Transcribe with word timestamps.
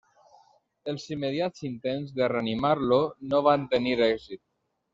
Els 0.93 1.05
immediats 1.15 1.67
intents 1.69 2.15
de 2.21 2.31
reanimar-lo 2.33 2.99
no 3.35 3.43
van 3.51 3.69
tenir 3.77 3.95
èxit. 4.11 4.43